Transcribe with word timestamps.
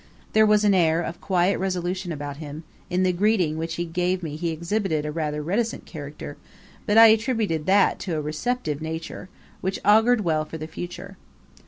There 0.33 0.47
was 0.47 0.63
an 0.63 0.73
air 0.73 1.03
of 1.03 1.21
quiet 1.21 1.59
resolution 1.59 2.11
about 2.11 2.37
him, 2.37 2.63
and 2.89 2.97
in 2.97 3.03
the 3.03 3.11
greeting 3.13 3.55
which 3.55 3.75
he 3.75 3.85
gave 3.85 4.23
me 4.23 4.35
he 4.35 4.49
exhibited 4.49 5.05
rather 5.13 5.41
a 5.41 5.43
reticent 5.43 5.85
character; 5.85 6.37
but 6.87 6.97
I 6.97 7.09
attributed 7.09 7.67
that 7.67 7.99
to 7.99 8.15
a 8.15 8.19
receptive 8.21 8.81
nature, 8.81 9.29
which 9.61 9.77
augured 9.85 10.21
well 10.21 10.43
for 10.43 10.57
the 10.57 10.65
future. 10.65 11.17